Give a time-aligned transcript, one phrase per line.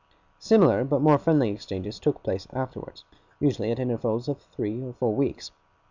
[0.39, 3.03] Similar but more friendly exchanges took place afterwards,
[3.39, 5.51] usually at intervals of three or four weeks.